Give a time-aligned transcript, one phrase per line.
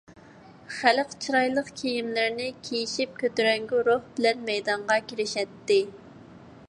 [0.75, 5.81] خەلق چىرايلىق كىيىملىرىنى كىيىشىپ كۆتۈرەڭگۈ روھ بىلەن مەيدانغا كىرىشەتتى.